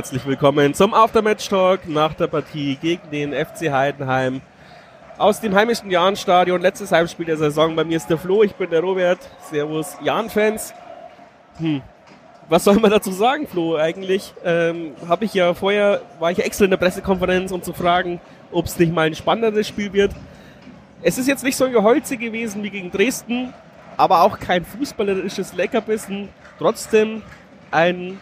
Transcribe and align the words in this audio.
Herzlich 0.00 0.24
willkommen 0.24 0.72
zum 0.72 0.94
Aftermatch-Talk 0.94 1.86
nach 1.86 2.14
der 2.14 2.26
Partie 2.26 2.78
gegen 2.80 3.10
den 3.10 3.34
FC 3.34 3.70
Heidenheim 3.70 4.40
aus 5.18 5.42
dem 5.42 5.54
heimischen 5.54 5.90
Jahn-Stadion. 5.90 6.62
Letztes 6.62 6.90
Heimspiel 6.90 7.26
der 7.26 7.36
Saison. 7.36 7.76
Bei 7.76 7.84
mir 7.84 7.98
ist 7.98 8.08
der 8.08 8.16
Flo, 8.16 8.42
ich 8.42 8.54
bin 8.54 8.70
der 8.70 8.80
Robert. 8.80 9.18
Servus, 9.50 9.98
Jahn-Fans. 10.02 10.72
Hm. 11.58 11.82
Was 12.48 12.64
soll 12.64 12.76
man 12.76 12.90
dazu 12.90 13.12
sagen, 13.12 13.46
Flo? 13.46 13.76
Eigentlich 13.76 14.32
ähm, 14.42 14.94
habe 15.06 15.26
ich 15.26 15.34
ja 15.34 15.52
vorher, 15.52 16.00
war 16.18 16.30
ich 16.30 16.38
ja 16.38 16.44
extra 16.44 16.64
in 16.64 16.70
der 16.70 16.78
Pressekonferenz, 16.78 17.52
um 17.52 17.62
zu 17.62 17.74
fragen, 17.74 18.22
ob 18.52 18.64
es 18.64 18.78
nicht 18.78 18.94
mal 18.94 19.06
ein 19.06 19.14
spannenderes 19.14 19.68
Spiel 19.68 19.92
wird. 19.92 20.12
Es 21.02 21.18
ist 21.18 21.28
jetzt 21.28 21.44
nicht 21.44 21.58
so 21.58 21.66
ein 21.66 21.72
Geholze 21.72 22.16
gewesen 22.16 22.62
wie 22.62 22.70
gegen 22.70 22.90
Dresden, 22.90 23.52
aber 23.98 24.22
auch 24.22 24.38
kein 24.38 24.64
fußballerisches 24.64 25.52
Leckerbissen. 25.52 26.30
Trotzdem 26.58 27.20
ein 27.70 28.18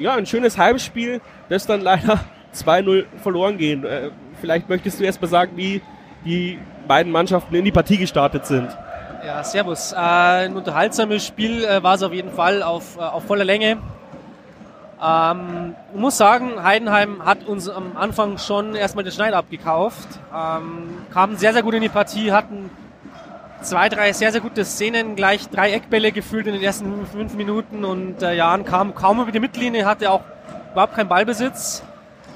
ja, 0.00 0.14
ein 0.14 0.26
schönes 0.26 0.58
Heimspiel, 0.58 1.20
das 1.48 1.66
dann 1.66 1.80
leider 1.80 2.20
2-0 2.54 3.04
verloren 3.22 3.58
gehen. 3.58 3.84
Äh, 3.84 4.10
vielleicht 4.40 4.68
möchtest 4.68 5.00
du 5.00 5.04
erst 5.04 5.20
mal 5.20 5.28
sagen, 5.28 5.52
wie 5.56 5.82
die 6.24 6.58
beiden 6.88 7.12
Mannschaften 7.12 7.54
in 7.54 7.64
die 7.64 7.72
Partie 7.72 7.96
gestartet 7.96 8.46
sind. 8.46 8.68
Ja, 9.24 9.44
servus. 9.44 9.92
Äh, 9.92 9.96
ein 9.96 10.56
unterhaltsames 10.56 11.26
Spiel 11.26 11.64
äh, 11.64 11.82
war 11.82 11.94
es 11.94 12.02
auf 12.02 12.12
jeden 12.12 12.32
Fall 12.32 12.62
auf, 12.62 12.96
äh, 12.96 13.00
auf 13.00 13.24
voller 13.24 13.44
Länge. 13.44 13.78
Ähm, 15.02 15.74
ich 15.94 16.00
muss 16.00 16.16
sagen, 16.16 16.62
Heidenheim 16.62 17.24
hat 17.24 17.44
uns 17.46 17.68
am 17.68 17.96
Anfang 17.96 18.38
schon 18.38 18.74
erstmal 18.74 19.04
den 19.04 19.12
Schneid 19.12 19.32
abgekauft, 19.34 20.08
ähm, 20.34 20.88
kamen 21.12 21.36
sehr, 21.36 21.52
sehr 21.52 21.62
gut 21.62 21.74
in 21.74 21.82
die 21.82 21.88
Partie, 21.88 22.32
hatten 22.32 22.70
zwei, 23.62 23.88
drei 23.88 24.12
sehr, 24.12 24.32
sehr 24.32 24.40
gute 24.40 24.64
Szenen, 24.64 25.16
gleich 25.16 25.48
drei 25.48 25.72
Eckbälle 25.72 26.12
gefühlt 26.12 26.46
in 26.46 26.54
den 26.54 26.62
ersten 26.62 27.06
fünf 27.06 27.34
Minuten 27.34 27.84
und 27.84 28.22
äh, 28.22 28.34
Jan 28.34 28.64
kam 28.64 28.94
kaum 28.94 29.20
über 29.20 29.32
die 29.32 29.40
Mittellinie, 29.40 29.84
hatte 29.86 30.10
auch 30.10 30.22
überhaupt 30.72 30.94
keinen 30.94 31.08
Ballbesitz 31.08 31.82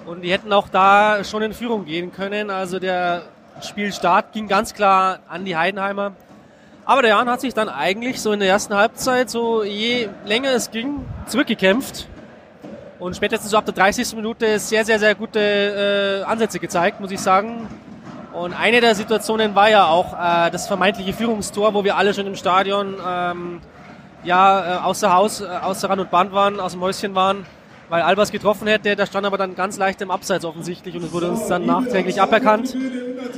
und 0.06 0.22
die 0.22 0.32
hätten 0.32 0.52
auch 0.52 0.68
da 0.68 1.24
schon 1.24 1.42
in 1.42 1.52
Führung 1.52 1.84
gehen 1.84 2.12
können. 2.12 2.50
Also 2.50 2.78
der 2.78 3.22
Spielstart 3.62 4.32
ging 4.32 4.48
ganz 4.48 4.74
klar 4.74 5.20
an 5.28 5.44
die 5.44 5.56
Heidenheimer. 5.56 6.12
Aber 6.84 7.00
der 7.00 7.12
Jan 7.12 7.30
hat 7.30 7.40
sich 7.40 7.54
dann 7.54 7.68
eigentlich 7.70 8.20
so 8.20 8.32
in 8.32 8.40
der 8.40 8.48
ersten 8.48 8.74
Halbzeit, 8.74 9.30
so 9.30 9.64
je 9.64 10.08
länger 10.26 10.50
es 10.50 10.70
ging, 10.70 11.06
zurückgekämpft. 11.26 12.08
Und 12.98 13.16
spätestens 13.16 13.50
so 13.50 13.56
ab 13.56 13.64
der 13.64 13.74
30. 13.74 14.14
Minute 14.16 14.58
sehr, 14.58 14.84
sehr, 14.84 14.98
sehr 14.98 15.14
gute 15.14 15.40
äh, 15.40 16.24
Ansätze 16.24 16.58
gezeigt, 16.58 17.00
muss 17.00 17.10
ich 17.10 17.20
sagen. 17.20 17.68
Und 18.34 18.52
eine 18.52 18.80
der 18.80 18.96
Situationen 18.96 19.54
war 19.54 19.70
ja 19.70 19.86
auch 19.86 20.12
äh, 20.12 20.50
das 20.50 20.66
vermeintliche 20.66 21.12
Führungstor, 21.12 21.72
wo 21.72 21.84
wir 21.84 21.96
alle 21.96 22.12
schon 22.12 22.26
im 22.26 22.34
Stadion 22.34 22.96
ähm, 23.06 23.60
ja, 24.24 24.78
äh, 24.78 24.78
außer 24.80 25.14
Haus, 25.14 25.40
äh, 25.40 25.44
außer 25.46 25.88
Rand 25.88 26.00
und 26.00 26.10
Band 26.10 26.32
waren, 26.32 26.58
aus 26.58 26.72
dem 26.72 26.80
Häuschen 26.80 27.14
waren, 27.14 27.46
weil 27.88 28.02
Albers 28.02 28.32
getroffen 28.32 28.66
hätte. 28.66 28.96
Der 28.96 29.06
stand 29.06 29.24
aber 29.24 29.38
dann 29.38 29.54
ganz 29.54 29.76
leicht 29.76 30.02
im 30.02 30.10
Abseits 30.10 30.44
offensichtlich 30.44 30.96
und 30.96 31.04
es 31.04 31.12
wurde 31.12 31.30
uns 31.30 31.46
dann 31.46 31.64
nachträglich 31.64 32.20
aberkannt. 32.20 32.76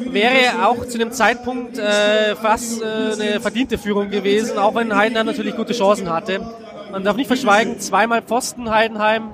Wäre 0.07 0.67
auch 0.67 0.87
zu 0.87 0.97
dem 0.97 1.13
Zeitpunkt 1.13 1.77
äh, 1.77 2.35
fast 2.35 2.81
äh, 2.81 2.87
eine 2.87 3.41
verdiente 3.41 3.77
Führung 3.77 4.09
gewesen, 4.09 4.57
auch 4.57 4.75
wenn 4.75 4.97
Heidenheim 4.97 5.27
natürlich 5.27 5.57
gute 5.57 5.75
Chancen 5.75 6.11
hatte. 6.11 6.41
Man 6.91 7.05
darf 7.05 7.17
nicht 7.17 7.27
verschweigen, 7.27 7.79
zweimal 7.81 8.23
Pfosten 8.23 8.71
Heidenheim 8.71 9.29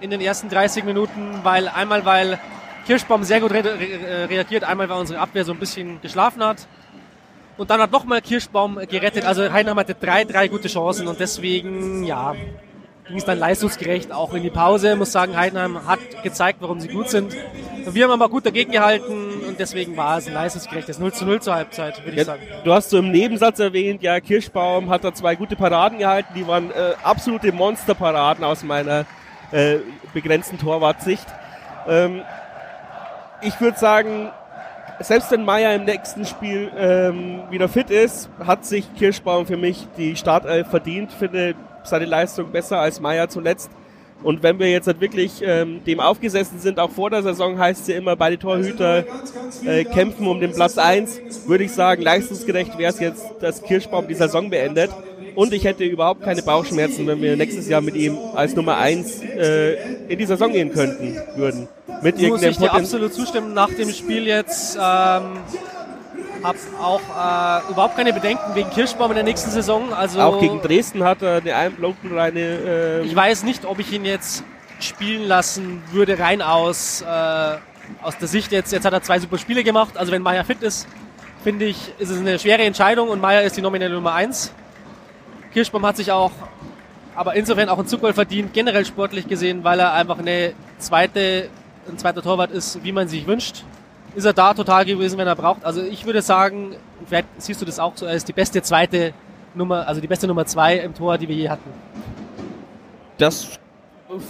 in 0.00 0.10
den 0.10 0.20
ersten 0.20 0.50
30 0.50 0.84
Minuten, 0.84 1.40
weil 1.44 1.66
einmal 1.68 2.04
weil 2.04 2.38
Kirschbaum 2.88 3.22
sehr 3.22 3.38
gut 3.40 3.52
re 3.52 3.62
re 3.62 4.30
reagiert. 4.30 4.64
Einmal, 4.64 4.88
weil 4.88 4.98
unsere 4.98 5.20
Abwehr 5.20 5.44
so 5.44 5.52
ein 5.52 5.58
bisschen 5.58 6.00
geschlafen 6.00 6.42
hat. 6.42 6.66
Und 7.58 7.68
dann 7.68 7.82
hat 7.82 7.92
nochmal 7.92 8.22
Kirschbaum 8.22 8.78
gerettet. 8.88 9.26
Also 9.26 9.52
Heidenheim 9.52 9.78
hatte 9.78 9.94
drei, 9.94 10.24
drei 10.24 10.48
gute 10.48 10.68
Chancen 10.68 11.06
und 11.06 11.20
deswegen, 11.20 12.04
ja, 12.04 12.34
ging 13.06 13.18
es 13.18 13.26
dann 13.26 13.38
leistungsgerecht 13.38 14.10
auch 14.10 14.32
in 14.32 14.42
die 14.42 14.48
Pause. 14.48 14.92
Ich 14.92 14.96
muss 14.96 15.12
sagen, 15.12 15.36
Heidenheim 15.36 15.86
hat 15.86 15.98
gezeigt, 16.22 16.62
warum 16.62 16.80
sie 16.80 16.88
gut 16.88 17.10
sind. 17.10 17.36
Wir 17.90 18.04
haben 18.04 18.12
aber 18.12 18.30
gut 18.30 18.46
dagegen 18.46 18.72
gehalten 18.72 19.42
und 19.46 19.58
deswegen 19.58 19.94
war 19.98 20.16
es 20.16 20.26
ein 20.26 20.32
leistungsgerechtes 20.32 20.98
0 20.98 21.12
zu 21.12 21.26
0 21.26 21.42
zur 21.42 21.56
Halbzeit, 21.56 22.02
würde 22.06 22.16
ja, 22.16 22.22
ich 22.22 22.26
sagen. 22.26 22.42
Du 22.64 22.72
hast 22.72 22.88
so 22.88 22.98
im 22.98 23.10
Nebensatz 23.10 23.58
erwähnt, 23.58 24.02
ja, 24.02 24.18
Kirschbaum 24.20 24.88
hat 24.88 25.04
da 25.04 25.12
zwei 25.12 25.34
gute 25.36 25.56
Paraden 25.56 25.98
gehalten. 25.98 26.32
Die 26.34 26.46
waren 26.46 26.70
äh, 26.70 26.94
absolute 27.02 27.52
Monsterparaden 27.52 28.44
aus 28.44 28.62
meiner 28.62 29.04
äh, 29.52 29.76
begrenzten 30.14 30.58
Torwartsicht. 30.58 31.26
Ähm, 31.86 32.22
ich 33.40 33.60
würde 33.60 33.78
sagen, 33.78 34.30
selbst 35.00 35.30
wenn 35.30 35.44
Meier 35.44 35.74
im 35.74 35.84
nächsten 35.84 36.26
Spiel 36.26 36.70
ähm, 36.76 37.42
wieder 37.50 37.68
fit 37.68 37.90
ist, 37.90 38.28
hat 38.44 38.64
sich 38.64 38.92
Kirschbaum 38.96 39.46
für 39.46 39.56
mich 39.56 39.86
die 39.96 40.16
Startelf 40.16 40.68
verdient. 40.68 41.12
Finde 41.12 41.54
seine 41.84 42.04
Leistung 42.04 42.50
besser 42.50 42.80
als 42.80 43.00
Meier 43.00 43.28
zuletzt. 43.28 43.70
Und 44.22 44.42
wenn 44.42 44.58
wir 44.58 44.70
jetzt 44.70 44.86
halt 44.86 45.00
wirklich 45.00 45.42
ähm, 45.42 45.84
dem 45.84 46.00
aufgesessen 46.00 46.58
sind, 46.58 46.80
auch 46.80 46.90
vor 46.90 47.10
der 47.10 47.22
Saison 47.22 47.58
heißt 47.58 47.82
es 47.82 47.88
ja 47.88 47.96
immer, 47.96 48.16
beide 48.16 48.38
Torhüter 48.38 49.04
äh, 49.64 49.84
kämpfen 49.84 50.26
um 50.26 50.40
den 50.40 50.52
Platz 50.52 50.76
eins, 50.76 51.20
würde 51.46 51.64
ich 51.64 51.72
sagen, 51.72 52.02
leistungsgerecht 52.02 52.76
wäre 52.78 52.92
es 52.92 52.98
jetzt, 52.98 53.24
dass 53.40 53.62
Kirschbaum 53.62 54.08
die 54.08 54.14
Saison 54.14 54.50
beendet. 54.50 54.90
Und 55.36 55.52
ich 55.52 55.64
hätte 55.64 55.84
überhaupt 55.84 56.22
keine 56.22 56.42
Bauchschmerzen, 56.42 57.06
wenn 57.06 57.22
wir 57.22 57.36
nächstes 57.36 57.68
Jahr 57.68 57.80
mit 57.80 57.94
ihm 57.94 58.18
als 58.34 58.56
Nummer 58.56 58.76
eins 58.78 59.22
äh, 59.22 59.74
in 60.08 60.18
die 60.18 60.26
Saison 60.26 60.50
gehen 60.50 60.72
könnten, 60.72 61.16
würden. 61.36 61.68
Mit 62.02 62.20
Muss 62.20 62.42
ich 62.42 62.56
dir 62.56 62.72
absolut 62.72 63.14
zustimmen. 63.14 63.54
Nach 63.54 63.72
dem 63.72 63.90
Spiel 63.90 64.26
jetzt 64.26 64.76
ähm, 64.76 65.22
habe 66.42 66.58
auch 66.80 67.00
äh, 67.00 67.70
überhaupt 67.70 67.96
keine 67.96 68.12
Bedenken 68.12 68.54
wegen 68.54 68.70
Kirschbaum 68.70 69.10
in 69.10 69.16
der 69.16 69.24
nächsten 69.24 69.50
Saison. 69.50 69.92
Also 69.92 70.20
auch 70.20 70.40
gegen 70.40 70.60
Dresden 70.60 71.04
hat 71.04 71.22
er 71.22 71.36
eine 71.36 71.54
einblockenreine. 71.54 72.40
Äh 72.40 73.02
ich 73.02 73.14
weiß 73.14 73.44
nicht, 73.44 73.64
ob 73.64 73.78
ich 73.78 73.92
ihn 73.92 74.04
jetzt 74.04 74.44
spielen 74.80 75.26
lassen 75.26 75.82
würde, 75.90 76.18
rein 76.18 76.42
aus, 76.42 77.02
äh, 77.02 77.56
aus 78.02 78.18
der 78.18 78.28
Sicht 78.28 78.52
jetzt. 78.52 78.72
Jetzt 78.72 78.84
hat 78.84 78.92
er 78.92 79.02
zwei 79.02 79.18
super 79.18 79.38
Spiele 79.38 79.64
gemacht. 79.64 79.96
Also 79.96 80.12
wenn 80.12 80.22
Meier 80.22 80.44
fit 80.44 80.62
ist, 80.62 80.86
finde 81.42 81.66
ich, 81.66 81.92
ist 81.98 82.10
es 82.10 82.18
eine 82.18 82.38
schwere 82.38 82.62
Entscheidung 82.62 83.08
und 83.08 83.20
Meier 83.20 83.42
ist 83.42 83.56
die 83.56 83.62
nominelle 83.62 83.94
Nummer 83.94 84.14
eins. 84.14 84.52
Kirschbaum 85.52 85.84
hat 85.86 85.96
sich 85.96 86.12
auch, 86.12 86.32
aber 87.14 87.34
insofern 87.34 87.68
auch 87.68 87.78
ein 87.78 87.86
Zuggoal 87.86 88.12
verdient, 88.12 88.52
generell 88.52 88.84
sportlich 88.84 89.26
gesehen, 89.26 89.64
weil 89.64 89.80
er 89.80 89.92
einfach 89.94 90.18
eine 90.18 90.52
zweite, 90.78 91.48
ein 91.88 91.98
zweiter 91.98 92.22
Torwart 92.22 92.50
ist, 92.50 92.84
wie 92.84 92.92
man 92.92 93.08
sich 93.08 93.26
wünscht. 93.26 93.64
Ist 94.18 94.24
er 94.24 94.32
da 94.32 94.52
total 94.52 94.84
gewesen, 94.84 95.16
wenn 95.16 95.28
er 95.28 95.36
braucht. 95.36 95.64
Also 95.64 95.80
ich 95.80 96.04
würde 96.04 96.22
sagen, 96.22 96.74
vielleicht 97.06 97.28
siehst 97.36 97.60
du 97.60 97.64
das 97.64 97.78
auch 97.78 97.92
so, 97.94 98.04
er 98.04 98.14
ist 98.14 98.26
die 98.26 98.32
beste 98.32 98.60
zweite 98.62 99.12
Nummer, 99.54 99.86
also 99.86 100.00
die 100.00 100.08
beste 100.08 100.26
Nummer 100.26 100.44
zwei 100.44 100.78
im 100.78 100.92
Tor, 100.92 101.18
die 101.18 101.28
wir 101.28 101.36
je 101.36 101.48
hatten. 101.48 101.70
Das 103.16 103.60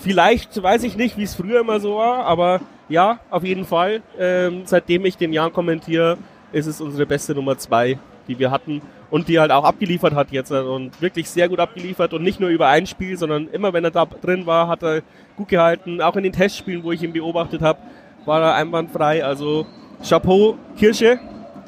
vielleicht 0.02 0.62
weiß 0.62 0.82
ich 0.82 0.98
nicht, 0.98 1.16
wie 1.16 1.22
es 1.22 1.34
früher 1.34 1.60
immer 1.60 1.80
so 1.80 1.96
war, 1.96 2.26
aber 2.26 2.60
ja, 2.90 3.20
auf 3.30 3.44
jeden 3.44 3.64
Fall. 3.64 4.02
Ähm, 4.18 4.64
seitdem 4.66 5.06
ich 5.06 5.16
den 5.16 5.32
Jan 5.32 5.54
kommentiere, 5.54 6.18
ist 6.52 6.66
es 6.66 6.82
unsere 6.82 7.06
beste 7.06 7.34
Nummer 7.34 7.56
zwei, 7.56 7.98
die 8.28 8.38
wir 8.38 8.50
hatten 8.50 8.82
und 9.08 9.26
die 9.28 9.40
halt 9.40 9.50
auch 9.50 9.64
abgeliefert 9.64 10.14
hat 10.14 10.32
jetzt 10.32 10.52
und 10.52 11.00
wirklich 11.00 11.30
sehr 11.30 11.48
gut 11.48 11.60
abgeliefert 11.60 12.12
und 12.12 12.22
nicht 12.22 12.40
nur 12.40 12.50
über 12.50 12.68
ein 12.68 12.86
Spiel, 12.86 13.16
sondern 13.16 13.48
immer 13.48 13.72
wenn 13.72 13.84
er 13.84 13.90
da 13.90 14.04
drin 14.04 14.44
war, 14.44 14.68
hat 14.68 14.82
er 14.82 15.00
gut 15.38 15.48
gehalten. 15.48 16.02
Auch 16.02 16.16
in 16.16 16.24
den 16.24 16.32
Testspielen, 16.34 16.84
wo 16.84 16.92
ich 16.92 17.02
ihn 17.02 17.14
beobachtet 17.14 17.62
habe, 17.62 17.78
war 18.28 18.40
er 18.42 18.54
einwandfrei. 18.54 19.24
Also 19.24 19.66
Chapeau, 20.06 20.56
Kirsche. 20.78 21.18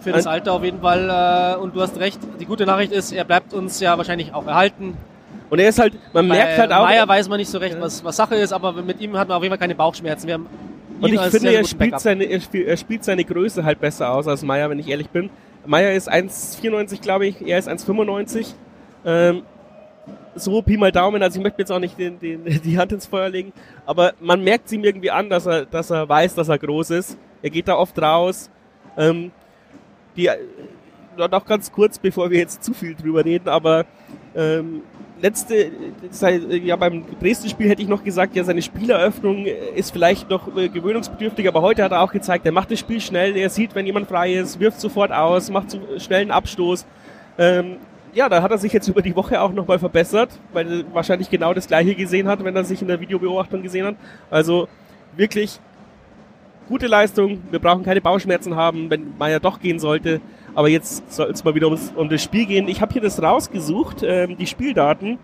Für 0.00 0.12
das 0.12 0.26
Alter 0.26 0.52
auf 0.52 0.62
jeden 0.62 0.80
Fall. 0.80 1.56
Äh, 1.56 1.60
und 1.60 1.74
du 1.74 1.80
hast 1.80 1.98
recht, 1.98 2.20
die 2.38 2.46
gute 2.46 2.64
Nachricht 2.64 2.92
ist, 2.92 3.12
er 3.12 3.24
bleibt 3.24 3.52
uns 3.52 3.80
ja 3.80 3.98
wahrscheinlich 3.98 4.32
auch 4.32 4.46
erhalten. 4.46 4.96
Und 5.50 5.58
er 5.58 5.68
ist 5.68 5.80
halt, 5.80 5.94
man 6.12 6.28
Bei 6.28 6.36
merkt 6.36 6.58
halt 6.58 6.72
auch. 6.72 6.84
Meier 6.84 7.08
weiß 7.08 7.28
man 7.28 7.38
nicht 7.38 7.50
so 7.50 7.58
recht, 7.58 7.76
was, 7.80 8.04
was 8.04 8.16
Sache 8.16 8.36
ist, 8.36 8.52
aber 8.52 8.72
mit 8.72 9.00
ihm 9.00 9.18
hat 9.18 9.26
man 9.26 9.36
auf 9.36 9.42
jeden 9.42 9.50
Fall 9.50 9.58
keine 9.58 9.74
Bauchschmerzen. 9.74 10.28
Wir 10.28 10.34
haben 10.34 10.46
und 11.00 11.14
ich 11.14 11.20
finde, 11.20 11.54
er 11.54 11.64
spielt, 11.64 11.98
seine, 11.98 12.24
er, 12.24 12.40
spielt, 12.40 12.66
er 12.66 12.76
spielt 12.76 13.04
seine 13.04 13.24
Größe 13.24 13.64
halt 13.64 13.80
besser 13.80 14.12
aus 14.12 14.28
als 14.28 14.42
Meier, 14.42 14.68
wenn 14.68 14.78
ich 14.78 14.88
ehrlich 14.88 15.08
bin. 15.08 15.30
Meier 15.64 15.92
ist 15.92 16.10
1,94, 16.10 17.00
glaube 17.00 17.26
ich, 17.26 17.40
er 17.46 17.58
ist 17.58 17.68
1,95. 17.68 18.48
Ähm, 19.06 19.42
so 20.34 20.62
Pi 20.62 20.76
mal 20.76 20.92
Daumen, 20.92 21.22
also 21.22 21.38
ich 21.38 21.42
möchte 21.42 21.60
jetzt 21.60 21.72
auch 21.72 21.78
nicht 21.78 21.98
den, 21.98 22.18
den, 22.18 22.44
die 22.64 22.78
Hand 22.78 22.92
ins 22.92 23.06
Feuer 23.06 23.28
legen, 23.28 23.52
aber 23.86 24.14
man 24.20 24.42
merkt 24.42 24.66
es 24.66 24.72
ihm 24.72 24.84
irgendwie 24.84 25.10
an, 25.10 25.28
dass 25.30 25.46
er, 25.46 25.66
dass 25.66 25.90
er 25.90 26.08
weiß, 26.08 26.34
dass 26.34 26.48
er 26.48 26.58
groß 26.58 26.90
ist. 26.90 27.18
Er 27.42 27.50
geht 27.50 27.68
da 27.68 27.76
oft 27.76 28.00
raus. 28.00 28.50
Ähm, 28.96 29.32
die, 30.16 30.28
noch 31.16 31.44
ganz 31.44 31.72
kurz, 31.72 31.98
bevor 31.98 32.30
wir 32.30 32.38
jetzt 32.38 32.62
zu 32.64 32.72
viel 32.72 32.94
drüber 32.94 33.24
reden, 33.24 33.48
aber 33.48 33.84
ähm, 34.34 34.82
letzte, 35.20 35.70
ja 36.64 36.76
beim 36.76 37.04
Dresden-Spiel 37.20 37.68
hätte 37.68 37.82
ich 37.82 37.88
noch 37.88 38.04
gesagt, 38.04 38.36
ja 38.36 38.44
seine 38.44 38.62
Spieleröffnung 38.62 39.46
ist 39.46 39.90
vielleicht 39.90 40.30
noch 40.30 40.56
äh, 40.56 40.68
gewöhnungsbedürftig, 40.68 41.46
aber 41.48 41.62
heute 41.62 41.82
hat 41.82 41.92
er 41.92 42.02
auch 42.02 42.12
gezeigt, 42.12 42.46
er 42.46 42.52
macht 42.52 42.70
das 42.70 42.78
Spiel 42.78 43.00
schnell, 43.00 43.36
er 43.36 43.50
sieht, 43.50 43.74
wenn 43.74 43.86
jemand 43.86 44.08
frei 44.08 44.34
ist, 44.34 44.60
wirft 44.60 44.80
sofort 44.80 45.12
aus, 45.12 45.50
macht 45.50 45.70
so 45.70 45.80
schnell 45.98 46.22
einen 46.22 46.30
Abstoß. 46.30 46.86
Ähm, 47.38 47.76
ja, 48.14 48.28
da 48.28 48.42
hat 48.42 48.50
er 48.50 48.58
sich 48.58 48.72
jetzt 48.72 48.88
über 48.88 49.02
die 49.02 49.14
Woche 49.14 49.40
auch 49.40 49.52
nochmal 49.52 49.78
verbessert, 49.78 50.30
weil 50.52 50.80
er 50.80 50.94
wahrscheinlich 50.94 51.30
genau 51.30 51.54
das 51.54 51.66
gleiche 51.66 51.94
gesehen 51.94 52.28
hat, 52.28 52.42
wenn 52.44 52.56
er 52.56 52.64
sich 52.64 52.82
in 52.82 52.88
der 52.88 53.00
Videobeobachtung 53.00 53.62
gesehen 53.62 53.86
hat. 53.86 53.96
Also 54.30 54.68
wirklich 55.16 55.60
gute 56.68 56.86
Leistung. 56.86 57.42
Wir 57.50 57.58
brauchen 57.58 57.84
keine 57.84 58.00
Bauchschmerzen 58.00 58.56
haben, 58.56 58.90
wenn 58.90 59.16
Meier 59.18 59.40
doch 59.40 59.60
gehen 59.60 59.78
sollte. 59.78 60.20
Aber 60.54 60.68
jetzt 60.68 61.12
soll 61.12 61.30
es 61.30 61.44
mal 61.44 61.54
wieder 61.54 61.66
ums, 61.66 61.92
um 61.94 62.08
das 62.08 62.22
Spiel 62.22 62.46
gehen. 62.46 62.68
Ich 62.68 62.80
habe 62.80 62.92
hier 62.92 63.02
das 63.02 63.22
rausgesucht, 63.22 64.02
ähm, 64.02 64.36
die 64.36 64.46
Spieldaten. 64.46 65.18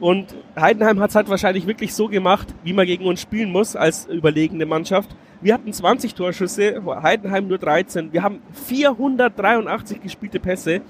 Und 0.00 0.34
Heidenheim 0.58 0.98
hat 1.00 1.10
es 1.10 1.16
halt 1.16 1.28
wahrscheinlich 1.28 1.66
wirklich 1.66 1.94
so 1.94 2.08
gemacht, 2.08 2.48
wie 2.64 2.72
man 2.72 2.86
gegen 2.86 3.04
uns 3.04 3.20
spielen 3.20 3.52
muss 3.52 3.76
als 3.76 4.06
überlegene 4.06 4.66
Mannschaft. 4.66 5.10
Wir 5.42 5.54
hatten 5.54 5.72
20 5.72 6.14
Torschüsse, 6.14 6.82
Heidenheim 7.02 7.48
nur 7.48 7.58
13. 7.58 8.12
Wir 8.12 8.22
haben 8.22 8.40
483 8.52 10.02
gespielte 10.02 10.40
Pässe, 10.40 10.80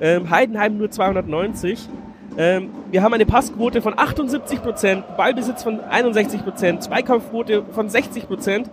ähm, 0.00 0.30
Heidenheim 0.30 0.78
nur 0.78 0.90
290. 0.90 1.88
Ähm, 2.36 2.70
wir 2.90 3.02
haben 3.02 3.14
eine 3.14 3.26
Passquote 3.26 3.82
von 3.82 3.94
78% 3.94 5.16
Ballbesitz 5.16 5.62
von 5.62 5.80
61% 5.80 6.80
Zweikampfquote 6.80 7.64
von 7.72 7.88
60% 7.88 8.66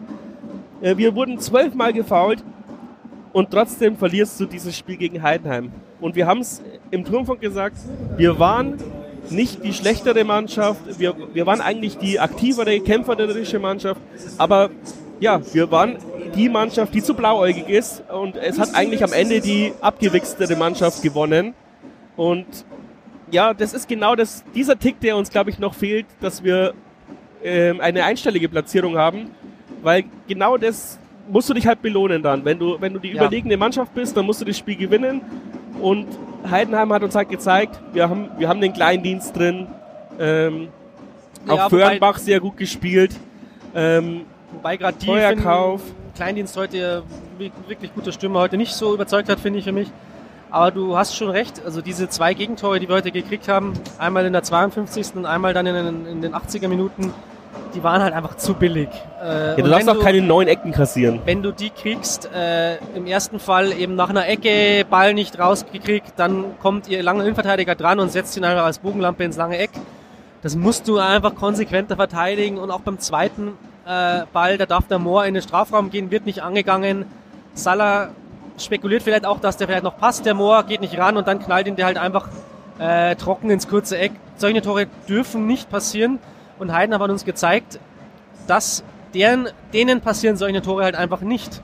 Äh, 0.81 0.97
wir 0.97 1.15
wurden 1.15 1.39
zwölfmal 1.39 1.93
gefault 1.93 2.43
und 3.33 3.49
trotzdem 3.51 3.97
verlierst 3.97 4.39
du 4.39 4.45
dieses 4.45 4.77
Spiel 4.77 4.97
gegen 4.97 5.21
Heidenheim. 5.23 5.71
Und 5.99 6.15
wir 6.15 6.27
haben 6.27 6.41
es 6.41 6.61
im 6.91 7.03
Turmfunk 7.03 7.41
gesagt, 7.41 7.77
wir 8.17 8.39
waren 8.39 8.77
nicht 9.29 9.63
die 9.63 9.73
schlechtere 9.73 10.23
Mannschaft, 10.23 10.99
wir, 10.99 11.15
wir 11.33 11.45
waren 11.45 11.61
eigentlich 11.61 11.97
die 11.97 12.19
aktivere, 12.19 12.79
kämpferische 12.79 13.59
Mannschaft, 13.59 13.99
aber 14.37 14.69
ja, 15.19 15.41
wir 15.53 15.71
waren 15.71 15.97
die 16.35 16.49
Mannschaft, 16.49 16.93
die 16.93 17.01
zu 17.01 17.13
blauäugig 17.13 17.69
ist 17.69 18.03
und 18.11 18.35
es 18.35 18.59
hat 18.59 18.75
eigentlich 18.75 19.03
am 19.03 19.13
Ende 19.13 19.39
die 19.39 19.73
abgewichstere 19.81 20.55
Mannschaft 20.55 21.01
gewonnen. 21.01 21.53
Und 22.15 22.45
ja, 23.31 23.53
das 23.53 23.73
ist 23.73 23.87
genau 23.87 24.15
das, 24.15 24.43
dieser 24.53 24.77
Tick, 24.77 24.99
der 24.99 25.17
uns, 25.17 25.29
glaube 25.29 25.49
ich, 25.49 25.59
noch 25.59 25.73
fehlt, 25.73 26.05
dass 26.21 26.43
wir 26.43 26.73
ähm, 27.43 27.81
eine 27.81 28.03
einstellige 28.03 28.49
Platzierung 28.49 28.97
haben, 28.97 29.29
weil 29.81 30.05
genau 30.27 30.57
das 30.57 30.99
musst 31.27 31.49
du 31.49 31.53
dich 31.53 31.65
halt 31.65 31.81
belohnen 31.81 32.21
dann. 32.21 32.45
Wenn 32.45 32.59
du, 32.59 32.79
wenn 32.79 32.93
du 32.93 32.99
die 32.99 33.09
ja. 33.09 33.15
überlegene 33.15 33.57
Mannschaft 33.57 33.93
bist, 33.93 34.15
dann 34.15 34.25
musst 34.25 34.41
du 34.41 34.45
das 34.45 34.57
Spiel 34.57 34.75
gewinnen. 34.75 35.21
Und 35.81 36.07
Heidenheim 36.49 36.93
hat 36.93 37.03
uns 37.03 37.15
halt 37.15 37.29
gezeigt, 37.29 37.79
wir 37.93 38.09
haben, 38.09 38.29
wir 38.37 38.47
haben 38.47 38.61
den 38.61 38.73
Kleindienst 38.73 39.35
drin. 39.35 39.67
Ähm, 40.19 40.67
ja, 41.47 41.53
auch 41.53 41.69
Föhrenbach 41.69 42.17
sehr 42.17 42.39
gut 42.39 42.57
gespielt. 42.57 43.15
Ähm, 43.73 44.21
wobei 44.55 44.77
gerade 44.77 44.97
die 44.99 45.05
Feuerkauf. 45.05 45.81
Kleindienst 46.15 46.55
heute 46.55 47.03
wirklich 47.37 47.93
guter 47.93 48.11
Stürmer 48.11 48.39
heute 48.39 48.57
nicht 48.57 48.73
so 48.73 48.93
überzeugt 48.93 49.29
hat, 49.29 49.39
finde 49.39 49.59
ich 49.59 49.65
für 49.65 49.71
mich. 49.71 49.91
Aber 50.49 50.71
du 50.71 50.95
hast 50.95 51.17
schon 51.17 51.29
recht, 51.29 51.61
also 51.65 51.81
diese 51.81 52.07
zwei 52.07 52.33
Gegentore, 52.33 52.79
die 52.79 52.87
wir 52.87 52.95
heute 52.95 53.11
gekriegt 53.11 53.49
haben, 53.49 53.73
einmal 53.97 54.25
in 54.25 54.31
der 54.31 54.43
52. 54.43 55.15
und 55.15 55.25
einmal 55.25 55.53
dann 55.53 55.65
in, 55.65 56.05
in 56.05 56.21
den 56.21 56.33
80er 56.33 56.69
Minuten, 56.69 57.13
die 57.73 57.83
waren 57.83 58.01
halt 58.01 58.13
einfach 58.13 58.35
zu 58.35 58.53
billig. 58.53 58.87
Äh, 59.21 59.49
ja, 59.49 59.55
du 59.55 59.69
darfst 59.69 59.89
auch 59.89 59.95
du, 59.95 60.01
keine 60.01 60.21
neuen 60.21 60.47
Ecken 60.47 60.71
kassieren. 60.71 61.19
Wenn 61.25 61.43
du 61.43 61.51
die 61.51 61.69
kriegst, 61.69 62.29
äh, 62.33 62.77
im 62.95 63.05
ersten 63.05 63.39
Fall 63.39 63.73
eben 63.73 63.95
nach 63.95 64.09
einer 64.09 64.27
Ecke 64.27 64.85
Ball 64.89 65.13
nicht 65.13 65.37
rausgekriegt, 65.37 66.13
dann 66.15 66.57
kommt 66.59 66.87
ihr 66.87 67.03
langer 67.03 67.23
Innenverteidiger 67.23 67.75
dran 67.75 67.99
und 67.99 68.11
setzt 68.11 68.37
ihn 68.37 68.45
einfach 68.45 68.65
als 68.65 68.79
Bogenlampe 68.79 69.23
ins 69.23 69.35
lange 69.35 69.57
Eck. 69.57 69.71
Das 70.41 70.55
musst 70.55 70.87
du 70.87 70.99
einfach 70.99 71.35
konsequenter 71.35 71.95
verteidigen 71.95 72.57
und 72.57 72.71
auch 72.71 72.81
beim 72.81 72.99
zweiten 72.99 73.53
äh, 73.85 74.25
Ball, 74.33 74.57
da 74.57 74.65
darf 74.65 74.87
der 74.87 74.99
Moor 74.99 75.25
in 75.25 75.33
den 75.33 75.43
Strafraum 75.43 75.89
gehen, 75.89 76.11
wird 76.11 76.25
nicht 76.25 76.41
angegangen. 76.41 77.05
Salah 77.53 78.09
spekuliert 78.57 79.03
vielleicht 79.03 79.25
auch, 79.25 79.39
dass 79.39 79.57
der 79.57 79.67
vielleicht 79.67 79.83
noch 79.83 79.97
passt, 79.97 80.25
der 80.25 80.33
Moor 80.33 80.63
geht 80.63 80.81
nicht 80.81 80.97
ran 80.97 81.17
und 81.17 81.27
dann 81.27 81.39
knallt 81.39 81.67
ihn 81.67 81.75
der 81.75 81.85
halt 81.85 81.97
einfach 81.97 82.27
äh, 82.79 83.15
trocken 83.15 83.49
ins 83.49 83.67
kurze 83.67 83.97
Eck. 83.97 84.11
Solche 84.37 84.61
Tore 84.61 84.87
dürfen 85.07 85.47
nicht 85.47 85.69
passieren. 85.69 86.19
Und 86.57 86.73
Heidenheim 86.73 87.01
hat 87.01 87.09
uns 87.09 87.25
gezeigt, 87.25 87.79
dass 88.47 88.83
deren, 89.13 89.49
denen 89.73 90.01
passieren 90.01 90.37
solche 90.37 90.61
Tore 90.61 90.83
halt 90.83 90.95
einfach 90.95 91.21
nicht. 91.21 91.61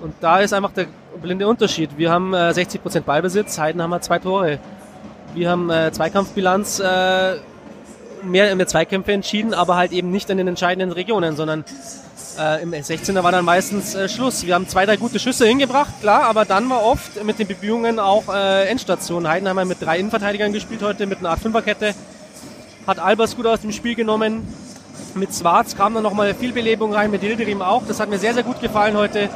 Und 0.00 0.14
da 0.20 0.38
ist 0.38 0.52
einfach 0.52 0.72
der 0.72 0.86
blinde 1.20 1.48
Unterschied. 1.48 1.96
Wir 1.96 2.10
haben 2.10 2.34
äh, 2.34 2.50
60% 2.50 3.00
Ballbesitz, 3.00 3.58
Heidenheim 3.58 3.94
hat 3.94 4.04
zwei 4.04 4.18
Tore. 4.18 4.58
Wir 5.34 5.50
haben 5.50 5.70
äh, 5.70 5.90
Zweikampfbilanz, 5.92 6.80
äh, 6.80 7.36
mehr 8.22 8.50
in 8.50 8.58
der 8.58 8.66
Zweikämpfe 8.66 9.12
entschieden, 9.12 9.54
aber 9.54 9.76
halt 9.76 9.92
eben 9.92 10.10
nicht 10.10 10.30
in 10.30 10.38
den 10.38 10.48
entscheidenden 10.48 10.92
Regionen, 10.92 11.36
sondern 11.36 11.64
äh, 12.38 12.62
im 12.62 12.72
16er 12.72 13.22
war 13.22 13.32
dann 13.32 13.44
meistens 13.44 13.94
äh, 13.94 14.08
Schluss. 14.08 14.46
Wir 14.46 14.54
haben 14.54 14.68
zwei, 14.68 14.86
drei 14.86 14.96
gute 14.96 15.18
Schüsse 15.18 15.46
hingebracht, 15.46 15.92
klar, 16.00 16.24
aber 16.24 16.44
dann 16.44 16.68
war 16.70 16.84
oft 16.84 17.22
mit 17.24 17.38
den 17.38 17.48
Bemühungen 17.48 17.98
auch 17.98 18.32
äh, 18.32 18.68
Endstation. 18.68 19.28
Heidenheim 19.28 19.58
hat 19.58 19.66
mit 19.66 19.82
drei 19.82 19.98
Innenverteidigern 19.98 20.52
gespielt 20.52 20.82
heute, 20.82 21.06
mit 21.06 21.18
einer 21.18 21.30
Art 21.30 21.40
Fünferkette 21.40 21.94
hat 22.88 22.98
Albers 22.98 23.36
gut 23.36 23.46
aus 23.46 23.60
dem 23.60 23.70
Spiel 23.70 23.94
genommen. 23.94 24.48
Mit 25.14 25.34
Schwarz 25.34 25.76
kam 25.76 25.92
dann 25.92 26.02
nochmal 26.02 26.34
viel 26.34 26.52
Belebung 26.52 26.94
rein, 26.94 27.10
mit 27.10 27.20
Hilderim 27.20 27.60
auch. 27.60 27.82
Das 27.86 28.00
hat 28.00 28.08
mir 28.08 28.18
sehr, 28.18 28.32
sehr 28.32 28.42
gut 28.42 28.60
gefallen 28.60 28.96
heute. 28.96 29.28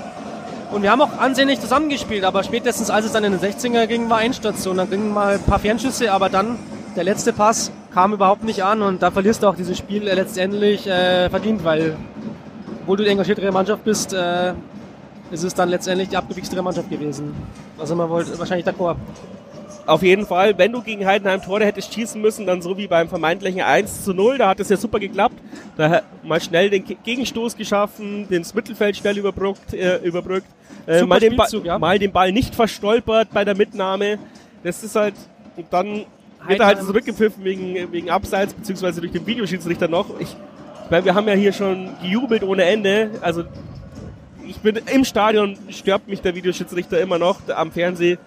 Und 0.71 0.83
wir 0.83 0.91
haben 0.91 1.03
auch 1.03 1.19
ansehnlich 1.19 1.61
zusammengespielt, 1.61 2.25
aber 2.25 2.43
spätestens 2.45 2.89
als 2.89 3.05
es 3.05 3.13
dann 3.13 3.25
in 3.25 3.33
den 3.33 3.41
16er 3.41 3.87
ging, 3.87 4.09
war 4.09 4.23
Endstation. 4.23 4.79
Dann 4.79 4.89
gingen 4.89 5.13
mal 5.13 5.35
ein 5.35 5.43
paar 5.43 5.59
Fernschüsse, 5.59 6.11
aber 6.11 6.31
dann 6.31 6.59
der 6.97 7.05
letzte 7.05 7.35
Pass 7.35 7.71
kam 7.95 8.13
überhaupt 8.13 8.45
nicht 8.45 8.65
an 8.65 8.83
und 8.83 9.03
da 9.03 9.11
verlierst 9.11 9.43
du 9.43 9.49
auch 9.49 9.57
dieses 9.57 9.77
Spiel 9.79 10.05
letztendlich 10.05 10.87
äh, 10.87 11.29
verdient, 11.31 11.65
weil 11.65 11.97
obwohl 12.83 12.97
du 12.97 13.05
die 13.05 13.11
engagiertere 13.11 13.53
Mannschaft 13.53 13.85
bist, 13.85 14.13
äh, 14.13 14.55
ist 15.31 15.45
es 15.45 15.55
dann 15.55 15.69
letztendlich 15.69 16.09
die 16.09 16.17
abgewichstere 16.17 16.63
Mannschaft 16.63 16.91
gewesen. 16.91 17.35
Also 17.79 17.95
man 17.95 18.09
wollte 18.09 18.39
wahrscheinlich 18.39 18.67
d'accord 18.67 18.97
auf 19.87 20.03
jeden 20.03 20.27
Fall, 20.27 20.57
wenn 20.59 20.73
du 20.73 20.83
gegen 20.83 21.07
Heidenheim 21.07 21.43
Tore 21.43 21.65
hättest 21.65 21.93
schießen 21.95 22.21
müssen, 22.21 22.47
dann 22.47 22.63
so 22.63 22.77
wie 22.77 22.87
beim 22.87 23.09
vermeintlichen 23.09 23.63
1 23.63 24.05
zu 24.05 24.15
0, 24.15 24.39
da 24.39 24.49
hat 24.49 24.61
es 24.61 24.69
ja 24.69 24.77
super 24.77 24.99
geklappt. 25.01 25.37
Da 25.77 26.03
mal 26.23 26.41
schnell 26.41 26.71
den 26.71 26.85
Gegenstoß 26.85 27.57
geschaffen, 27.57 28.27
das 28.31 28.55
Mittelfeld 28.55 28.97
schnell 28.97 29.19
überbrückt, 29.19 29.75
äh, 29.75 29.97
überbrückt. 29.99 30.47
Äh, 30.87 31.05
mal, 31.05 31.21
den 31.21 31.37
ja. 31.65 31.79
mal 31.79 31.99
den 31.99 32.13
Ball 32.13 32.33
nicht 32.33 32.55
verstolpert 32.55 33.29
bei 33.33 33.45
der 33.45 33.57
Mitnahme. 33.57 34.19
Das 34.63 34.83
ist 34.83 34.97
halt, 34.97 35.15
dann 35.71 36.05
wird 36.47 36.61
er 36.61 36.67
halt 36.67 36.83
zurückgepfiffen 36.83 37.45
wegen, 37.45 37.93
wegen 37.93 38.11
Abseits, 38.11 38.55
beziehungsweise 38.55 39.01
durch 39.01 39.13
den 39.13 39.27
Videoschiedsrichter 39.27 39.89
noch. 39.89 40.19
Ich, 40.19 40.29
ich 40.85 40.91
meine, 40.91 41.05
wir 41.05 41.15
haben 41.15 41.29
ja 41.29 41.35
hier 41.35 41.53
schon 41.53 41.91
gejubelt 42.03 42.43
ohne 42.43 42.65
Ende. 42.65 43.11
Also 43.21 43.45
ich 44.47 44.59
bin 44.59 44.79
im 44.93 45.05
Stadion, 45.05 45.57
stört 45.71 46.09
mich 46.09 46.21
der 46.21 46.35
Videoschiedsrichter 46.35 47.01
immer 47.01 47.19
noch 47.19 47.39
am 47.49 47.73
Fernsehen 47.73 48.19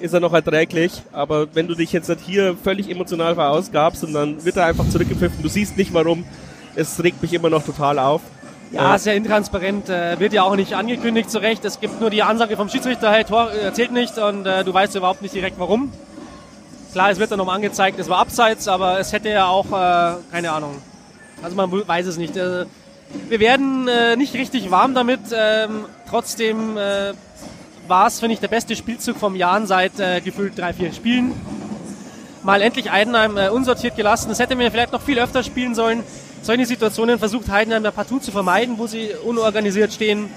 ist 0.00 0.14
er 0.14 0.20
noch 0.20 0.32
erträglich. 0.32 1.02
Aber 1.12 1.54
wenn 1.54 1.66
du 1.66 1.74
dich 1.74 1.92
jetzt 1.92 2.08
halt 2.08 2.20
hier 2.20 2.56
völlig 2.62 2.90
emotional 2.90 3.34
verausgabst 3.34 4.04
und 4.04 4.12
dann 4.12 4.44
wird 4.44 4.56
er 4.56 4.66
einfach 4.66 4.88
zurückgepfiffen, 4.88 5.42
du 5.42 5.48
siehst 5.48 5.76
nicht 5.76 5.92
warum, 5.92 6.24
es 6.76 7.02
regt 7.02 7.20
mich 7.22 7.32
immer 7.32 7.50
noch 7.50 7.64
total 7.64 7.98
auf. 7.98 8.22
Ja, 8.72 8.96
sehr 8.98 9.16
intransparent, 9.16 9.88
äh, 9.88 10.20
wird 10.20 10.32
ja 10.32 10.44
auch 10.44 10.54
nicht 10.54 10.74
angekündigt 10.74 11.28
zu 11.28 11.38
Recht. 11.38 11.64
Es 11.64 11.80
gibt 11.80 12.00
nur 12.00 12.08
die 12.08 12.22
Ansage 12.22 12.56
vom 12.56 12.68
Schiedsrichter, 12.68 13.10
hey, 13.10 13.24
Tor 13.24 13.50
äh, 13.52 13.72
zählt 13.72 13.90
nicht 13.90 14.16
und 14.16 14.46
äh, 14.46 14.62
du 14.62 14.72
weißt 14.72 14.94
überhaupt 14.94 15.22
nicht 15.22 15.34
direkt 15.34 15.58
warum. 15.58 15.92
Klar, 16.92 17.10
es 17.10 17.18
wird 17.18 17.30
dann 17.30 17.38
nochmal 17.38 17.56
angezeigt, 17.56 18.00
es 18.00 18.08
war 18.08 18.18
abseits, 18.18 18.66
aber 18.66 18.98
es 18.98 19.12
hätte 19.12 19.28
ja 19.28 19.46
auch, 19.46 19.66
äh, 19.66 20.16
keine 20.32 20.50
Ahnung. 20.50 20.82
Also 21.42 21.54
man 21.56 21.70
weiß 21.70 22.06
es 22.06 22.16
nicht. 22.16 22.36
Äh, 22.36 22.66
wir 23.28 23.40
werden 23.40 23.88
äh, 23.88 24.16
nicht 24.16 24.34
richtig 24.34 24.70
warm 24.70 24.94
damit. 24.94 25.20
Ähm, 25.32 25.84
trotzdem 26.08 26.76
äh, 26.76 27.12
war 27.86 28.06
es, 28.06 28.20
finde 28.20 28.34
ich, 28.34 28.40
der 28.40 28.48
beste 28.48 28.74
Spielzug 28.74 29.18
vom 29.18 29.36
Jahr 29.36 29.64
seit 29.66 29.98
äh, 30.00 30.20
gefühlt 30.20 30.58
drei, 30.58 30.72
vier 30.72 30.92
Spielen. 30.92 31.32
Mal 32.42 32.62
endlich 32.62 32.90
Heidenheim 32.90 33.36
äh, 33.36 33.48
unsortiert 33.50 33.96
gelassen. 33.96 34.28
Das 34.28 34.38
hätte 34.38 34.56
man 34.56 34.70
vielleicht 34.70 34.92
noch 34.92 35.02
viel 35.02 35.18
öfter 35.18 35.42
spielen 35.42 35.74
sollen. 35.74 36.02
Solche 36.42 36.66
Situationen 36.66 37.18
versucht 37.18 37.48
Heidenheim 37.50 37.82
der 37.82 37.90
partout 37.90 38.20
zu 38.20 38.32
vermeiden, 38.32 38.78
wo 38.78 38.86
sie 38.86 39.10
unorganisiert 39.24 39.92
stehen. 39.92 40.30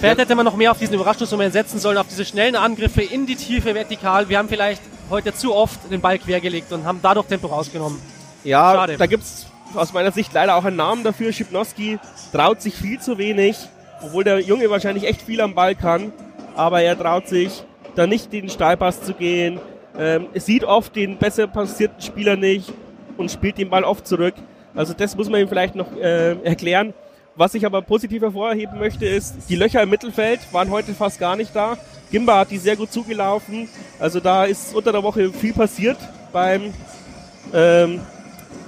Vielleicht 0.00 0.18
hätte 0.18 0.34
man 0.34 0.46
noch 0.46 0.56
mehr 0.56 0.70
auf 0.70 0.78
diesen 0.78 0.94
Überraschungsmoment 0.94 1.52
setzen 1.52 1.78
sollen, 1.78 1.98
auf 1.98 2.06
diese 2.08 2.24
schnellen 2.24 2.56
Angriffe 2.56 3.02
in 3.02 3.26
die 3.26 3.36
Tiefe 3.36 3.74
vertikal. 3.74 4.28
Wir 4.28 4.38
haben 4.38 4.48
vielleicht 4.48 4.80
heute 5.10 5.34
zu 5.34 5.54
oft 5.54 5.90
den 5.90 6.00
Ball 6.00 6.18
quergelegt 6.18 6.72
und 6.72 6.84
haben 6.84 7.00
dadurch 7.02 7.26
Tempo 7.26 7.48
rausgenommen. 7.48 8.00
Ja, 8.44 8.72
Schade. 8.74 8.96
da 8.96 9.06
gibt 9.06 9.24
es 9.24 9.46
aus 9.74 9.92
meiner 9.92 10.12
Sicht 10.12 10.32
leider 10.32 10.56
auch 10.56 10.64
einen 10.64 10.76
Namen 10.76 11.04
dafür. 11.04 11.32
Schipnowski 11.32 11.98
traut 12.32 12.62
sich 12.62 12.74
viel 12.74 13.00
zu 13.00 13.18
wenig, 13.18 13.56
obwohl 14.02 14.24
der 14.24 14.40
Junge 14.40 14.70
wahrscheinlich 14.70 15.04
echt 15.04 15.22
viel 15.22 15.40
am 15.40 15.54
Ball 15.54 15.74
kann 15.74 16.12
aber 16.60 16.82
er 16.82 16.98
traut 16.98 17.28
sich 17.28 17.64
da 17.94 18.06
nicht 18.06 18.32
den 18.32 18.48
Steilpass 18.48 19.02
zu 19.02 19.14
gehen. 19.14 19.58
Ähm, 19.98 20.26
sieht 20.34 20.64
oft 20.64 20.94
den 20.94 21.16
besser 21.16 21.46
passierten 21.46 22.00
Spieler 22.00 22.36
nicht 22.36 22.72
und 23.16 23.30
spielt 23.30 23.58
den 23.58 23.70
Ball 23.70 23.82
oft 23.82 24.06
zurück. 24.06 24.34
Also 24.74 24.94
das 24.94 25.16
muss 25.16 25.28
man 25.28 25.40
ihm 25.40 25.48
vielleicht 25.48 25.74
noch 25.74 25.90
äh, 25.96 26.32
erklären. 26.44 26.94
Was 27.36 27.54
ich 27.54 27.64
aber 27.64 27.80
positiv 27.82 28.22
hervorheben 28.22 28.78
möchte, 28.78 29.06
ist, 29.06 29.34
die 29.48 29.56
Löcher 29.56 29.82
im 29.82 29.90
Mittelfeld 29.90 30.40
waren 30.52 30.70
heute 30.70 30.92
fast 30.94 31.18
gar 31.18 31.36
nicht 31.36 31.54
da. 31.54 31.78
Gimba 32.10 32.38
hat 32.38 32.50
die 32.50 32.58
sehr 32.58 32.76
gut 32.76 32.92
zugelaufen. 32.92 33.68
Also 33.98 34.20
da 34.20 34.44
ist 34.44 34.74
unter 34.74 34.92
der 34.92 35.02
Woche 35.02 35.32
viel 35.32 35.52
passiert 35.52 35.96
beim, 36.32 36.74
ähm, 37.54 38.00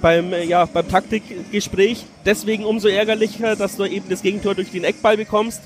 beim, 0.00 0.32
ja, 0.48 0.64
beim 0.64 0.88
Taktikgespräch. 0.88 2.04
Deswegen 2.24 2.64
umso 2.64 2.88
ärgerlicher, 2.88 3.56
dass 3.56 3.76
du 3.76 3.84
eben 3.84 4.08
das 4.08 4.22
Gegentor 4.22 4.54
durch 4.54 4.70
den 4.70 4.84
Eckball 4.84 5.16
bekommst. 5.16 5.60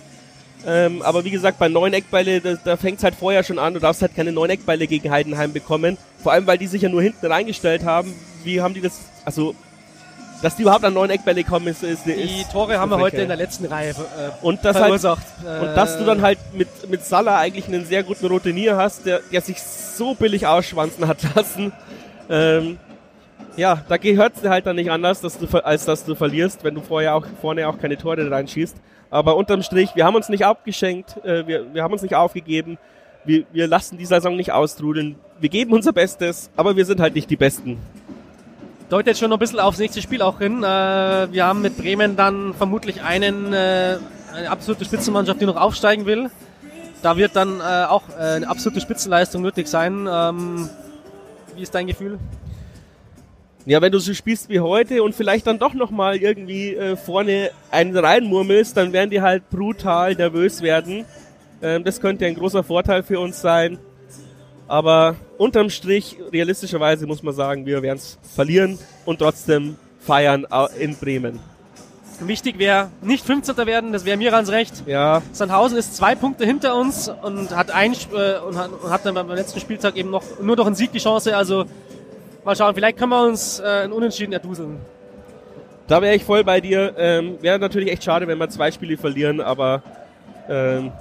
Ähm, 0.67 1.03
aber 1.03 1.25
wie 1.25 1.31
gesagt, 1.31 1.59
bei 1.59 1.69
neun 1.69 1.93
Eckbälle, 1.93 2.41
da, 2.41 2.55
da 2.55 2.77
fängt 2.77 2.99
es 2.99 3.05
halt 3.05 3.15
vorher 3.15 3.45
schon 3.45 3.59
an. 3.59 3.75
Du 3.75 3.81
darfst 3.81 4.01
halt 4.03 4.17
keine 4.17 4.33
neun 4.33 4.51
Eckbälle 4.51 4.87
gegen 4.87 5.11
Heidenheim 5.11 5.53
bekommen. 5.53 5.99
Vor 6.23 6.33
allem, 6.33 6.47
weil 6.47 6.59
die 6.59 6.67
sich 6.67 6.83
ja 6.83 6.89
nur 6.89 7.03
hinten 7.03 7.27
reingestellt 7.27 7.85
haben. 7.85 8.13
Wie 8.43 8.61
haben 8.61 8.75
die 8.75 8.81
das, 8.81 9.01
also, 9.25 9.55
dass 10.43 10.57
die 10.57 10.63
überhaupt 10.63 10.85
an 10.85 10.95
neun 10.95 11.11
Eckbälle 11.11 11.45
kommen, 11.45 11.67
ist, 11.69 11.83
ist 11.83 12.07
Die 12.07 12.13
ist 12.13 12.53
Tore 12.53 12.79
haben 12.79 12.91
wir 12.91 12.99
heute 12.99 13.23
in 13.23 13.29
der 13.29 13.37
letzten 13.37 13.67
Reihe 13.67 13.91
äh, 13.91 13.95
und 14.43 14.65
das 14.65 14.77
verursacht. 14.77 15.25
Halt, 15.45 15.63
und 15.63 15.75
dass 15.75 15.99
du 15.99 16.05
dann 16.05 16.23
halt 16.23 16.39
mit, 16.53 16.69
mit 16.89 17.05
Salah 17.05 17.39
eigentlich 17.39 17.67
einen 17.69 17.85
sehr 17.85 18.03
guten 18.03 18.27
Routinier 18.27 18.77
hast, 18.77 19.07
der, 19.07 19.21
der 19.33 19.41
sich 19.41 19.61
so 19.63 20.15
billig 20.15 20.47
ausschwanzen 20.47 21.07
hat 21.07 21.19
lassen. 21.35 21.73
Ähm, 22.29 22.79
ja, 23.57 23.83
da 23.89 23.97
gehört 23.97 24.35
es 24.37 24.49
halt 24.49 24.67
dann 24.67 24.77
nicht 24.77 24.91
anders, 24.91 25.21
dass 25.21 25.39
du, 25.39 25.47
als 25.65 25.87
dass 25.87 26.05
du 26.05 26.15
verlierst, 26.15 26.63
wenn 26.65 26.75
du 26.75 26.83
vorher 26.83 27.15
auch 27.15 27.27
vorne 27.41 27.67
auch 27.69 27.79
keine 27.79 27.97
Tore 27.97 28.31
reinschießt. 28.31 28.77
Aber 29.11 29.37
unterm 29.37 29.63
Strich, 29.63 29.95
wir 29.95 30.05
haben 30.05 30.15
uns 30.15 30.29
nicht 30.29 30.45
abgeschenkt, 30.45 31.17
äh, 31.25 31.47
wir, 31.47 31.73
wir 31.73 31.83
haben 31.83 31.93
uns 31.93 32.03
nicht 32.03 32.15
aufgegeben, 32.15 32.77
wir, 33.25 33.45
wir 33.53 33.67
lassen 33.67 33.99
die 33.99 34.07
Saison 34.07 34.37
nicht 34.37 34.53
austrudeln, 34.53 35.17
wir 35.41 35.49
geben 35.49 35.73
unser 35.73 35.93
Bestes, 35.93 36.51
aber 36.57 36.77
wir 36.77 36.85
sind 36.85 37.01
halt 37.01 37.15
nicht 37.15 37.31
die 37.31 37.37
Besten. 37.37 37.79
Deutet 38.89 39.19
schon 39.19 39.31
noch 39.31 39.39
ein 39.39 39.41
bisschen 39.41 39.59
aufs 39.59 39.79
nächste 39.79 40.01
Spiel 40.01 40.23
auch 40.23 40.39
hin. 40.39 40.63
Äh, 40.63 41.33
wir 41.33 41.45
haben 41.45 41.61
mit 41.61 41.77
Bremen 41.77 42.15
dann 42.15 42.55
vermutlich 42.55 43.03
einen, 43.03 43.53
äh, 43.53 43.99
eine 44.33 44.51
absolute 44.51 44.85
Spitzenmannschaft, 44.85 45.41
die 45.41 45.47
noch 45.47 45.57
aufsteigen 45.57 46.07
will. 46.07 46.31
Da 47.03 47.17
wird 47.17 47.35
dann 47.35 47.59
äh, 47.59 47.85
auch 47.85 48.05
eine 48.17 48.49
absolute 48.49 48.81
Spitzenleistung 48.81 49.43
nötig 49.43 49.67
sein. 49.67 50.09
Ähm, 50.09 50.69
wie 51.57 51.63
ist 51.63 51.75
dein 51.75 51.89
Gefühl? 51.89 52.19
Ja, 53.65 53.83
wenn 53.83 53.91
du 53.91 53.99
so 53.99 54.15
spielst 54.15 54.49
wie 54.49 54.61
heute 54.61 55.03
und 55.03 55.17
vielleicht 55.17 55.49
dann 55.49 55.59
doch 55.59 55.75
nochmal 55.75 56.17
irgendwie 56.19 56.79
vorne 57.05 57.51
einen 57.73 57.97
reinmurmelst, 57.97 58.77
dann 58.77 58.93
werden 58.93 59.11
die 59.11 59.21
halt 59.21 59.51
brutal 59.51 60.15
nervös 60.15 60.63
werden. 60.63 61.05
Ähm, 61.61 61.83
das 61.83 62.01
könnte 62.01 62.27
ein 62.27 62.37
großer 62.37 62.63
Vorteil 62.63 63.03
für 63.03 63.19
uns 63.19 63.41
sein. 63.41 63.79
Aber 64.69 65.17
unterm 65.39 65.71
Strich, 65.71 66.17
realistischerweise 66.33 67.07
muss 67.07 67.23
man 67.23 67.35
sagen, 67.35 67.67
wir 67.67 67.83
werden 67.83 67.99
es 67.99 68.19
verlieren 68.35 68.79
und 69.05 69.19
trotzdem 69.19 69.77
feiern 70.01 70.47
in 70.79 70.97
Bremen. 70.97 71.41
Wichtig 72.21 72.59
wäre 72.59 72.91
nicht 73.03 73.27
15. 73.27 73.57
werden, 73.59 73.93
das 73.93 74.05
wäre 74.05 74.17
mir 74.17 74.31
ganz 74.31 74.49
recht. 74.49 74.85
Ja. 74.87 75.23
Sandhausen 75.33 75.77
ist 75.77 75.97
zwei 75.97 76.15
Punkte 76.15 76.47
hinter 76.47 76.75
uns 76.75 77.11
und 77.23 77.55
hat, 77.55 77.71
ein, 77.71 77.93
äh, 77.93 78.39
und 78.39 78.57
hat, 78.57 78.71
und 78.83 78.91
hat 78.91 79.05
dann 79.05 79.15
beim 79.15 79.29
letzten 79.29 79.61
Spieltag 79.61 79.97
eben 79.97 80.11
noch 80.11 80.23
nur 80.41 80.57
durch 80.57 80.67
einen 80.67 80.77
Sieg 80.77 80.93
die 80.93 80.99
Chance. 80.99 81.37
Also 81.37 81.67
mal 82.45 82.57
schauen, 82.57 82.75
vielleicht 82.75 82.97
können 82.97 83.11
wir 83.11 83.23
uns 83.23 83.61
äh, 83.61 83.65
einen 83.65 83.93
Unentschieden 83.93 84.33
erduseln. 84.33 84.79
Da 85.89 86.01
wäre 86.01 86.15
ich 86.15 86.25
voll 86.25 86.43
bei 86.43 86.61
dir. 86.61 86.95
Ähm, 86.97 87.37
wäre 87.43 87.59
natürlich 87.59 87.93
echt 87.93 88.03
schade, 88.03 88.27
wenn 88.27 88.39
wir 88.39 88.49
zwei 88.49 88.73
Spiele 88.73 88.97
verlieren, 88.97 89.41
aber 89.41 89.83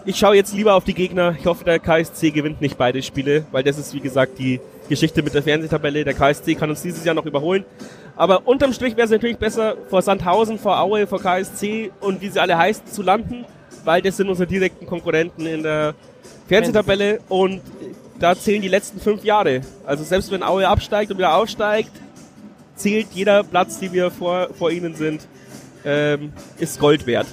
ich 0.06 0.18
schaue 0.18 0.36
jetzt 0.36 0.54
lieber 0.54 0.74
auf 0.74 0.84
die 0.84 0.94
Gegner. 0.94 1.36
Ich 1.40 1.46
hoffe, 1.46 1.64
der 1.64 1.80
KSC 1.80 2.32
gewinnt 2.32 2.62
nicht 2.62 2.78
beide 2.78 3.02
Spiele, 3.04 3.46
weil 3.52 3.64
das 3.64 3.78
ist, 3.78 3.94
wie 3.94 4.00
gesagt, 4.00 4.40
die 4.40 4.60
Geschichte 4.90 5.22
mit 5.22 5.34
der 5.34 5.44
Fernsehtabelle. 5.44 6.04
Der 6.04 6.14
KSC 6.14 6.56
kann 6.56 6.70
uns 6.70 6.82
dieses 6.82 7.06
Jahr 7.06 7.14
noch 7.14 7.26
überholen. 7.26 7.64
Aber 8.16 8.48
unterm 8.48 8.74
Strich 8.74 8.96
wäre 8.96 9.06
es 9.06 9.12
natürlich 9.12 9.38
besser, 9.38 9.76
vor 9.90 10.02
Sandhausen, 10.02 10.58
vor 10.58 10.80
Aue, 10.80 11.06
vor 11.06 11.20
KSC 11.20 11.92
und 12.00 12.22
wie 12.22 12.30
sie 12.30 12.40
alle 12.40 12.58
heißen, 12.58 12.88
zu 12.88 13.04
landen, 13.04 13.46
weil 13.84 14.02
das 14.02 14.18
sind 14.18 14.30
unsere 14.30 14.48
direkten 14.48 14.86
Konkurrenten 14.86 15.46
in 15.46 15.64
der 15.64 15.94
Fernsehtabelle 16.48 17.20
und 17.28 17.62
da 18.20 18.36
zählen 18.36 18.62
die 18.62 18.70
letzten 18.70 19.00
fünf 19.00 19.24
Jahre. 19.24 19.62
Also 19.86 20.04
selbst 20.04 20.32
wenn 20.32 20.44
Aue 20.44 20.68
absteigt 20.68 21.12
und 21.12 21.18
wieder 21.18 21.36
aufsteigt, 21.36 21.92
zählt 22.76 23.08
jeder 23.14 23.44
Platz, 23.44 23.80
die 23.80 23.92
wir 23.92 24.10
vor, 24.10 24.50
vor 24.58 24.72
ihnen 24.72 24.96
sind, 24.96 25.28
ähm, 25.84 26.32
ist 26.58 26.80
Gold 26.80 27.06
wert 27.06 27.28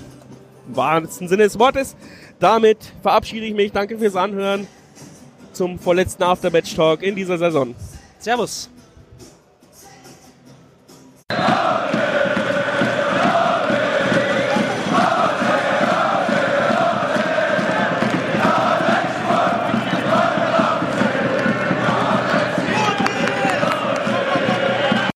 wahrsten 0.67 1.29
Sinne 1.29 1.45
des 1.45 1.59
Wortes. 1.59 1.97
Damit 2.39 2.79
verabschiede 3.03 3.47
ich 3.47 3.55
mich. 3.55 3.73
Danke 3.73 3.99
fürs 3.99 4.17
Anhören 4.17 4.67
zum 5.53 5.79
vorletzten 5.79 6.23
Aftermatch-Talk 6.23 7.03
in 7.03 7.15
dieser 7.15 7.39
Saison. 7.39 7.75
Servus. 8.19 8.72